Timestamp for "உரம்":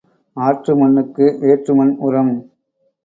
1.99-2.33